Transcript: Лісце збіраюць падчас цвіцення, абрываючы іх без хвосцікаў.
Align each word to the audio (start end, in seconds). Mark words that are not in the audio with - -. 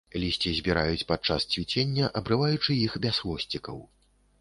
Лісце 0.21 0.53
збіраюць 0.59 1.05
падчас 1.11 1.47
цвіцення, 1.53 2.11
абрываючы 2.25 2.71
іх 2.89 3.01
без 3.07 3.15
хвосцікаў. 3.25 3.77